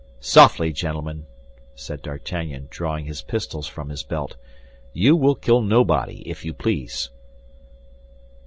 "Softly, 0.19 0.73
gentlemen!" 0.73 1.27
said 1.75 2.01
D'Artagnan, 2.01 2.65
drawing 2.71 3.05
his 3.05 3.21
pistols 3.21 3.67
from 3.67 3.89
his 3.89 4.01
belt, 4.01 4.35
"you 4.93 5.15
will 5.15 5.35
kill 5.35 5.61
nobody, 5.61 6.27
if 6.27 6.43
you 6.43 6.55
please!" 6.55 7.11